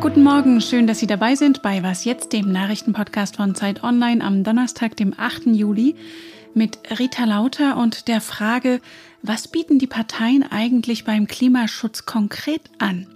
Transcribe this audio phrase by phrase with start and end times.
[0.00, 4.24] Guten Morgen, schön, dass Sie dabei sind bei Was jetzt, dem Nachrichtenpodcast von Zeit Online
[4.24, 5.48] am Donnerstag, dem 8.
[5.48, 5.94] Juli,
[6.54, 8.80] mit Rita Lauter und der Frage,
[9.20, 13.08] was bieten die Parteien eigentlich beim Klimaschutz konkret an?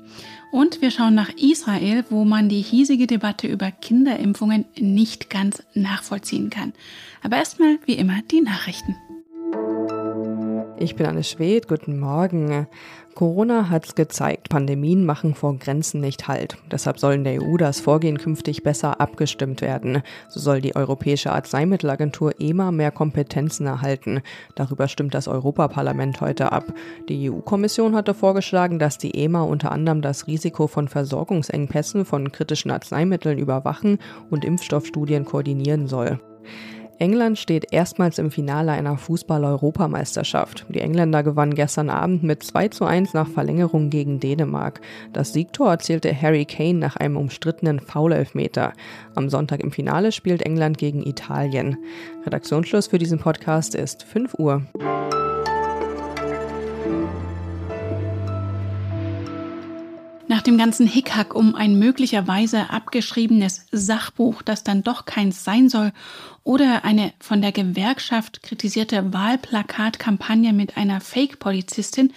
[0.52, 6.50] Und wir schauen nach Israel, wo man die hiesige Debatte über Kinderimpfungen nicht ganz nachvollziehen
[6.50, 6.74] kann.
[7.22, 8.94] Aber erstmal, wie immer, die Nachrichten.
[10.76, 12.66] Ich bin Anne Schwed, guten Morgen.
[13.14, 16.56] Corona hat's gezeigt, Pandemien machen vor Grenzen nicht Halt.
[16.68, 20.02] Deshalb soll in der EU das Vorgehen künftig besser abgestimmt werden.
[20.28, 24.20] So soll die Europäische Arzneimittelagentur EMA mehr Kompetenzen erhalten.
[24.56, 26.64] Darüber stimmt das Europaparlament heute ab.
[27.08, 32.72] Die EU-Kommission hatte vorgeschlagen, dass die EMA unter anderem das Risiko von Versorgungsengpässen von kritischen
[32.72, 33.98] Arzneimitteln überwachen
[34.28, 36.18] und Impfstoffstudien koordinieren soll.
[36.98, 40.66] England steht erstmals im Finale einer Fußball-Europameisterschaft.
[40.68, 44.80] Die Engländer gewannen gestern Abend mit 2 zu 1 nach Verlängerung gegen Dänemark.
[45.12, 48.72] Das Siegtor erzielte Harry Kane nach einem umstrittenen Foulelfmeter.
[49.14, 51.76] Am Sonntag im Finale spielt England gegen Italien.
[52.24, 54.62] Redaktionsschluss für diesen Podcast ist 5 Uhr.
[60.46, 65.92] Dem ganzen Hickhack um ein möglicherweise abgeschriebenes Sachbuch, das dann doch keins sein soll,
[66.42, 72.12] oder eine von der Gewerkschaft kritisierte Wahlplakatkampagne mit einer Fake-Polizistin,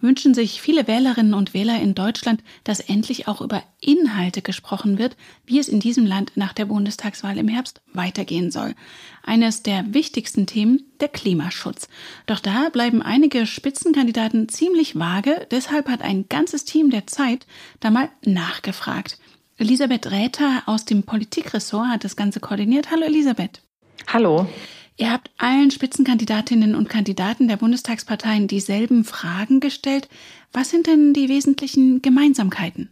[0.00, 5.16] wünschen sich viele Wählerinnen und Wähler in Deutschland, dass endlich auch über Inhalte gesprochen wird,
[5.46, 8.74] wie es in diesem Land nach der Bundestagswahl im Herbst weitergehen soll.
[9.22, 11.88] Eines der wichtigsten Themen, der Klimaschutz.
[12.26, 17.46] Doch da bleiben einige Spitzenkandidaten ziemlich vage, deshalb hat ein ganzes Team der Zeit
[17.80, 19.18] da mal nachgefragt.
[19.56, 22.90] Elisabeth Räther aus dem Politikressort hat das Ganze koordiniert.
[22.90, 23.60] Hallo Elisabeth.
[24.06, 24.48] Hallo.
[25.00, 30.10] Ihr habt allen Spitzenkandidatinnen und Kandidaten der Bundestagsparteien dieselben Fragen gestellt.
[30.52, 32.90] Was sind denn die wesentlichen Gemeinsamkeiten?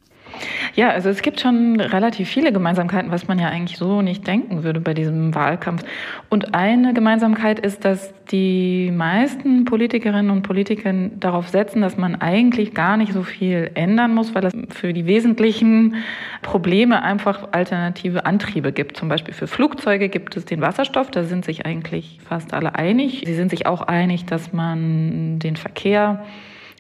[0.75, 4.62] Ja, also es gibt schon relativ viele Gemeinsamkeiten, was man ja eigentlich so nicht denken
[4.62, 5.83] würde bei diesem Wahlkampf.
[6.28, 12.75] Und eine Gemeinsamkeit ist, dass die meisten Politikerinnen und Politiker darauf setzen, dass man eigentlich
[12.75, 15.97] gar nicht so viel ändern muss, weil es für die wesentlichen
[16.43, 18.97] Probleme einfach alternative Antriebe gibt.
[18.97, 23.22] Zum Beispiel für Flugzeuge gibt es den Wasserstoff, da sind sich eigentlich fast alle einig.
[23.27, 26.25] Sie sind sich auch einig, dass man den Verkehr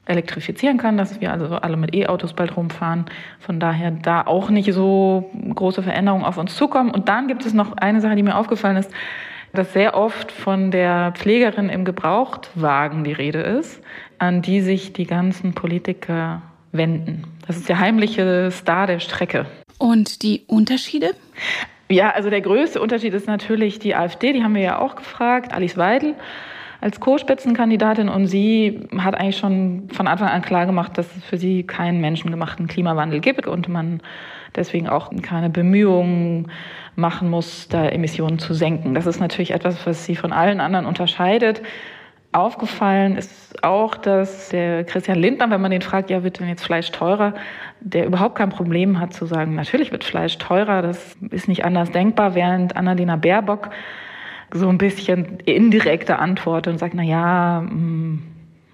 [0.08, 3.06] elektrifizieren kann, dass wir also alle mit E-Autos bald rumfahren.
[3.38, 6.90] Von daher da auch nicht so große Veränderungen auf uns zukommen.
[6.90, 8.90] Und dann gibt es noch eine Sache, die mir aufgefallen ist,
[9.52, 13.82] dass sehr oft von der Pflegerin im Gebrauchtwagen die Rede ist,
[14.18, 16.42] an die sich die ganzen Politiker
[16.72, 17.24] wenden.
[17.46, 19.46] Das ist der heimliche Star der Strecke.
[19.78, 21.14] Und die Unterschiede?
[21.88, 25.54] Ja, also der größte Unterschied ist natürlich die AfD, die haben wir ja auch gefragt,
[25.54, 26.14] Alice Weidel
[26.80, 31.36] als Co-Spitzenkandidatin und sie hat eigentlich schon von Anfang an klar gemacht, dass es für
[31.36, 34.00] sie keinen menschengemachten Klimawandel gibt und man
[34.54, 36.50] deswegen auch keine Bemühungen
[36.94, 38.94] machen muss, da Emissionen zu senken.
[38.94, 41.62] Das ist natürlich etwas, was sie von allen anderen unterscheidet.
[42.30, 46.64] Aufgefallen ist auch, dass der Christian Lindner, wenn man den fragt, ja, wird denn jetzt
[46.64, 47.34] Fleisch teurer,
[47.80, 51.90] der überhaupt kein Problem hat zu sagen, natürlich wird Fleisch teurer, das ist nicht anders
[51.90, 53.70] denkbar, während Annalena Baerbock
[54.52, 58.22] so ein bisschen indirekte Antwort und sagt, na ja, mm,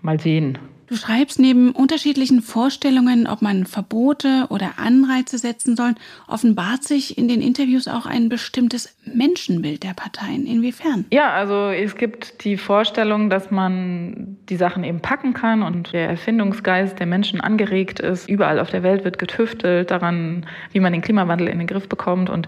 [0.03, 0.59] mal sehen.
[0.87, 5.95] Du schreibst neben unterschiedlichen Vorstellungen, ob man Verbote oder Anreize setzen soll,
[6.29, 10.47] offenbart sich in den Interviews auch ein bestimmtes Menschenbild der Parteien.
[10.47, 11.07] Inwiefern?
[11.11, 16.09] Ja, also es gibt die Vorstellung, dass man die Sachen eben packen kann und der
[16.11, 18.29] Erfindungsgeist der Menschen angeregt ist.
[18.29, 22.29] Überall auf der Welt wird getüftelt daran, wie man den Klimawandel in den Griff bekommt
[22.29, 22.47] und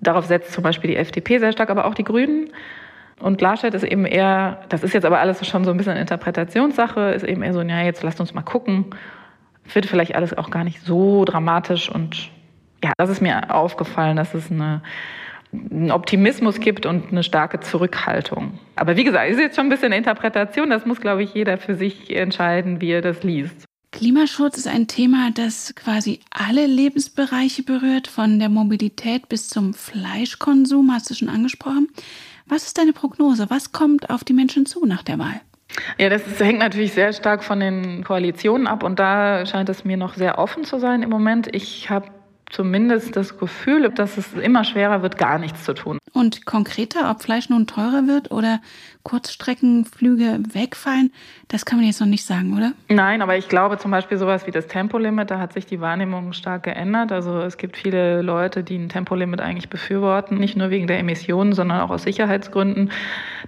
[0.00, 2.50] Darauf setzt zum Beispiel die FDP sehr stark, aber auch die Grünen.
[3.20, 7.10] Und Laschet ist eben eher, das ist jetzt aber alles schon so ein bisschen Interpretationssache,
[7.10, 8.86] ist eben eher so, ja, jetzt lasst uns mal gucken.
[9.72, 12.30] Wird vielleicht alles auch gar nicht so dramatisch und
[12.82, 14.82] ja, das ist mir aufgefallen, dass es eine,
[15.52, 18.58] einen Optimismus gibt und eine starke Zurückhaltung.
[18.76, 21.74] Aber wie gesagt, ist jetzt schon ein bisschen Interpretation, das muss, glaube ich, jeder für
[21.74, 23.66] sich entscheiden, wie er das liest.
[24.00, 30.90] Klimaschutz ist ein Thema, das quasi alle Lebensbereiche berührt, von der Mobilität bis zum Fleischkonsum,
[30.90, 31.86] hast du schon angesprochen.
[32.46, 33.50] Was ist deine Prognose?
[33.50, 35.42] Was kommt auf die Menschen zu nach der Wahl?
[35.98, 39.98] Ja, das hängt natürlich sehr stark von den Koalitionen ab und da scheint es mir
[39.98, 41.54] noch sehr offen zu sein im Moment.
[41.54, 42.08] Ich habe
[42.50, 45.98] zumindest das Gefühl, dass es immer schwerer wird, gar nichts zu tun.
[46.12, 48.60] Und konkreter, ob Fleisch nun teurer wird oder
[49.04, 51.12] Kurzstreckenflüge wegfallen,
[51.48, 52.72] das kann man jetzt noch nicht sagen, oder?
[52.88, 56.32] Nein, aber ich glaube zum Beispiel sowas wie das Tempolimit, da hat sich die Wahrnehmung
[56.32, 57.12] stark geändert.
[57.12, 61.52] Also es gibt viele Leute, die ein Tempolimit eigentlich befürworten, nicht nur wegen der Emissionen,
[61.52, 62.90] sondern auch aus Sicherheitsgründen.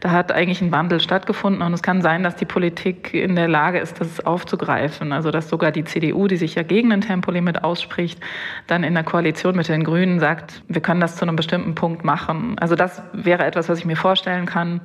[0.00, 3.49] Da hat eigentlich ein Wandel stattgefunden und es kann sein, dass die Politik in der
[3.49, 5.12] Lage ist, das aufzugreifen.
[5.12, 8.20] Also dass sogar die CDU, die sich ja gegen ein Tempolimit ausspricht,
[8.69, 11.75] dann in in der Koalition mit den Grünen sagt, wir können das zu einem bestimmten
[11.75, 12.59] Punkt machen.
[12.59, 14.83] Also das wäre etwas, was ich mir vorstellen kann.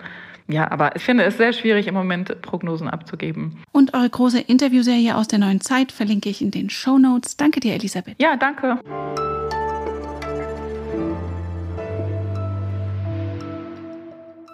[0.48, 3.62] Ja, aber ich finde es sehr schwierig, im Moment Prognosen abzugeben.
[3.74, 7.36] Und eure große Interviewserie aus der neuen Zeit verlinke ich in den Show Notes.
[7.36, 8.16] Danke dir, Elisabeth.
[8.18, 8.80] Ja, danke.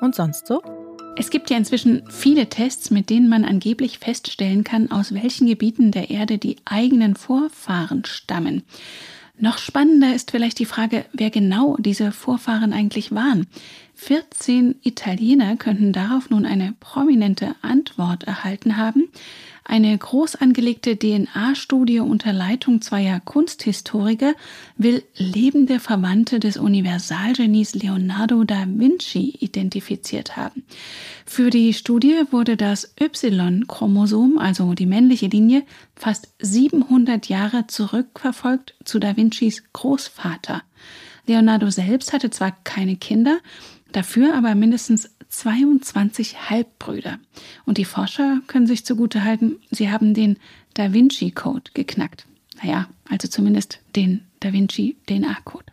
[0.02, 0.64] Und sonst so?
[1.16, 5.92] Es gibt ja inzwischen viele Tests, mit denen man angeblich feststellen kann, aus welchen Gebieten
[5.92, 8.64] der Erde die eigenen Vorfahren stammen.
[9.40, 13.48] Noch spannender ist vielleicht die Frage, wer genau diese Vorfahren eigentlich waren.
[13.96, 19.10] 14 Italiener könnten darauf nun eine prominente Antwort erhalten haben.
[19.66, 24.34] Eine groß angelegte DNA-Studie unter Leitung zweier Kunsthistoriker
[24.78, 30.64] will lebende Verwandte des Universalgenies Leonardo da Vinci identifiziert haben.
[31.26, 35.64] Für die Studie wurde das Y-Chromosom, also die männliche Linie,
[35.96, 40.62] fast 700 Jahre zurückverfolgt zu da Vincis Großvater.
[41.26, 43.40] Leonardo selbst hatte zwar keine Kinder,
[43.94, 47.18] dafür aber mindestens 22 Halbbrüder.
[47.66, 50.38] Und die Forscher können sich zugute halten, sie haben den
[50.76, 52.28] Da Vinci Code geknackt.
[52.62, 55.66] Naja, also zumindest den Da Vinci DNA Code.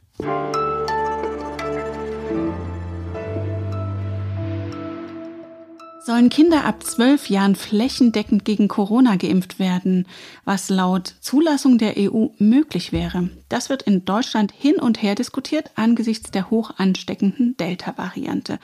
[6.03, 10.07] Sollen Kinder ab zwölf Jahren flächendeckend gegen Corona geimpft werden,
[10.47, 13.29] was laut Zulassung der EU möglich wäre?
[13.51, 18.59] Das wird in Deutschland hin und her diskutiert angesichts der hoch ansteckenden Delta-Variante.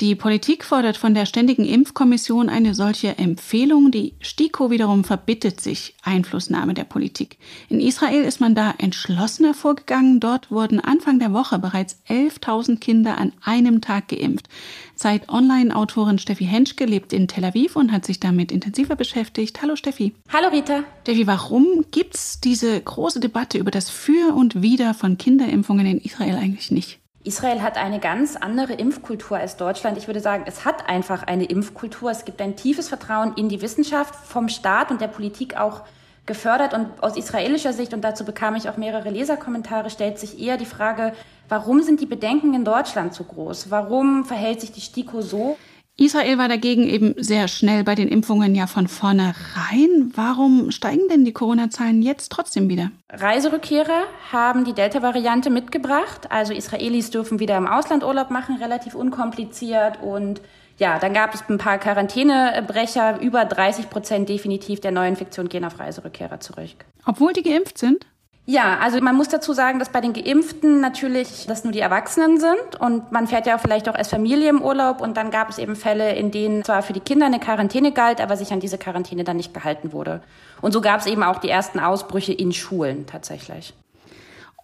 [0.00, 3.90] Die Politik fordert von der Ständigen Impfkommission eine solche Empfehlung.
[3.90, 7.36] Die STIKO wiederum verbittet sich Einflussnahme der Politik.
[7.68, 10.18] In Israel ist man da entschlossener vorgegangen.
[10.18, 14.48] Dort wurden Anfang der Woche bereits 11.000 Kinder an einem Tag geimpft.
[14.94, 19.60] Zeit Online-Autorin Steffi Henschke lebt in Tel Aviv und hat sich damit intensiver beschäftigt.
[19.60, 20.14] Hallo Steffi.
[20.32, 20.84] Hallo Rita.
[21.02, 25.98] Steffi, warum gibt es diese große Debatte über das Für und Wider von Kinderimpfungen in
[25.98, 27.00] Israel eigentlich nicht?
[27.22, 29.98] Israel hat eine ganz andere Impfkultur als Deutschland.
[29.98, 32.10] Ich würde sagen, es hat einfach eine Impfkultur.
[32.10, 35.82] Es gibt ein tiefes Vertrauen in die Wissenschaft, vom Staat und der Politik auch
[36.24, 36.72] gefördert.
[36.72, 40.64] Und aus israelischer Sicht, und dazu bekam ich auch mehrere Leserkommentare, stellt sich eher die
[40.64, 41.12] Frage,
[41.50, 43.70] warum sind die Bedenken in Deutschland so groß?
[43.70, 45.58] Warum verhält sich die STIKO so?
[46.00, 50.10] Israel war dagegen eben sehr schnell bei den Impfungen ja von vornherein.
[50.14, 52.90] Warum steigen denn die Corona-Zahlen jetzt trotzdem wieder?
[53.10, 56.30] Reiserückkehrer haben die Delta-Variante mitgebracht.
[56.30, 60.02] Also Israelis dürfen wieder im Ausland Urlaub machen, relativ unkompliziert.
[60.02, 60.40] Und
[60.78, 63.20] ja, dann gab es ein paar Quarantänebrecher.
[63.20, 66.86] Über 30 Prozent definitiv der Neuinfektion gehen auf Reiserückkehrer zurück.
[67.04, 68.06] Obwohl die geimpft sind?
[68.50, 72.40] Ja, also man muss dazu sagen, dass bei den Geimpften natürlich das nur die Erwachsenen
[72.40, 75.58] sind und man fährt ja vielleicht auch als Familie im Urlaub und dann gab es
[75.58, 78.76] eben Fälle, in denen zwar für die Kinder eine Quarantäne galt, aber sich an diese
[78.76, 80.20] Quarantäne dann nicht gehalten wurde.
[80.60, 83.72] Und so gab es eben auch die ersten Ausbrüche in Schulen tatsächlich.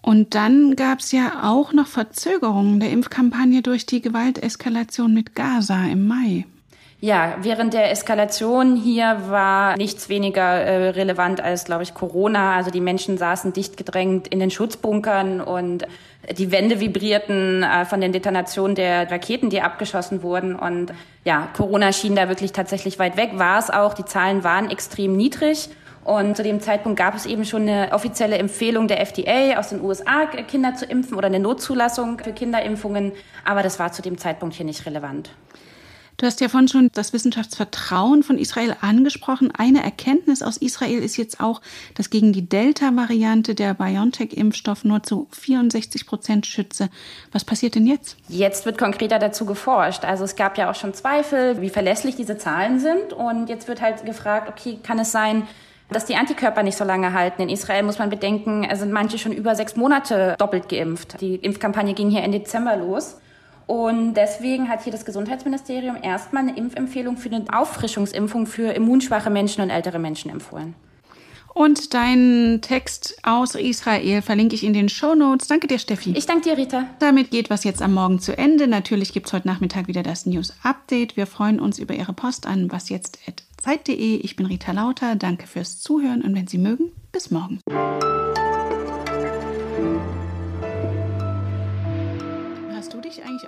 [0.02, 5.84] Und dann gab es ja auch noch Verzögerungen der Impfkampagne durch die Gewalteskalation mit Gaza
[5.84, 6.44] im Mai.
[7.06, 12.56] Ja, während der Eskalation hier war nichts weniger äh, relevant als, glaube ich, Corona.
[12.56, 15.86] Also die Menschen saßen dicht gedrängt in den Schutzbunkern und
[16.36, 20.56] die Wände vibrierten äh, von den Detonationen der Raketen, die abgeschossen wurden.
[20.56, 20.92] Und
[21.24, 23.94] ja, Corona schien da wirklich tatsächlich weit weg, war es auch.
[23.94, 25.68] Die Zahlen waren extrem niedrig.
[26.02, 29.80] Und zu dem Zeitpunkt gab es eben schon eine offizielle Empfehlung der FDA aus den
[29.80, 33.12] USA, Kinder zu impfen oder eine Notzulassung für Kinderimpfungen.
[33.44, 35.30] Aber das war zu dem Zeitpunkt hier nicht relevant.
[36.16, 39.52] Du hast ja vorhin schon das Wissenschaftsvertrauen von Israel angesprochen.
[39.54, 41.60] Eine Erkenntnis aus Israel ist jetzt auch,
[41.94, 46.88] dass gegen die Delta-Variante der BioNTech-Impfstoff nur zu 64 Prozent schütze.
[47.32, 48.16] Was passiert denn jetzt?
[48.28, 50.04] Jetzt wird konkreter dazu geforscht.
[50.04, 53.12] Also es gab ja auch schon Zweifel, wie verlässlich diese Zahlen sind.
[53.12, 55.46] Und jetzt wird halt gefragt, okay, kann es sein,
[55.90, 57.42] dass die Antikörper nicht so lange halten.
[57.42, 61.20] In Israel muss man bedenken, sind manche schon über sechs Monate doppelt geimpft.
[61.20, 63.18] Die Impfkampagne ging hier Ende Dezember los.
[63.66, 69.62] Und deswegen hat hier das Gesundheitsministerium erstmal eine Impfempfehlung für eine Auffrischungsimpfung für immunschwache Menschen
[69.62, 70.74] und ältere Menschen empfohlen.
[71.56, 75.48] Und deinen Text aus Israel verlinke ich in den Show Notes.
[75.48, 76.12] Danke dir, Steffi.
[76.14, 76.84] Ich danke dir, Rita.
[76.98, 78.66] Damit geht was jetzt am Morgen zu Ende.
[78.66, 81.16] Natürlich gibt es heute Nachmittag wieder das News Update.
[81.16, 84.16] Wir freuen uns über Ihre Post an wasjetzt.zeit.de.
[84.16, 85.16] Ich bin Rita Lauter.
[85.16, 87.58] Danke fürs Zuhören und wenn Sie mögen, bis morgen.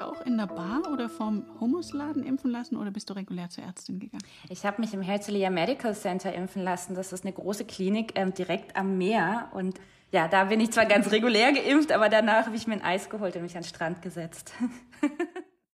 [0.08, 3.98] Auch in der Bar oder vom Humusladen impfen lassen oder bist du regulär zur Ärztin
[3.98, 4.24] gegangen?
[4.48, 6.94] Ich habe mich im Herzliya Medical Center impfen lassen.
[6.94, 9.48] Das ist eine große Klinik ähm, direkt am Meer.
[9.52, 9.78] Und
[10.10, 13.10] ja, da bin ich zwar ganz regulär geimpft, aber danach habe ich mir ein Eis
[13.10, 14.54] geholt und mich an den Strand gesetzt.